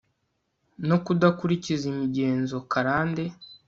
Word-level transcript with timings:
no 0.87 0.97
kudakurikiza 1.05 1.83
imigenzo 1.93 2.55
karande 2.71 3.23